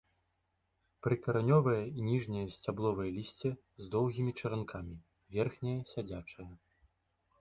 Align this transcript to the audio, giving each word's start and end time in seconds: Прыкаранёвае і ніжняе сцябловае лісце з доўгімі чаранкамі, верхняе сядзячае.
Прыкаранёвае 1.07 1.83
і 1.89 1.99
ніжняе 2.07 2.45
сцябловае 2.57 3.07
лісце 3.17 3.51
з 3.85 3.93
доўгімі 3.97 4.31
чаранкамі, 4.41 4.95
верхняе 5.37 5.79
сядзячае. 5.95 6.53